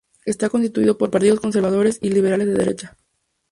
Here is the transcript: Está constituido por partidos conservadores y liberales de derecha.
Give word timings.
Está 0.25 0.49
constituido 0.49 0.97
por 0.97 1.11
partidos 1.11 1.39
conservadores 1.41 1.99
y 2.01 2.09
liberales 2.09 2.47
de 2.47 2.55
derecha. 2.55 2.97